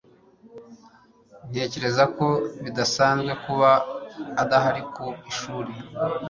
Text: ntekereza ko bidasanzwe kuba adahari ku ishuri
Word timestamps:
ntekereza 1.49 2.03
ko 2.17 2.27
bidasanzwe 2.63 3.31
kuba 3.43 3.69
adahari 4.41 4.81
ku 4.93 5.05
ishuri 5.31 5.71